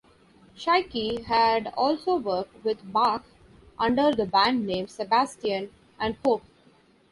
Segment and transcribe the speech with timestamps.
[0.57, 3.23] Chycki had also worked with Bach
[3.77, 6.41] under the band names Sebastian and Hope.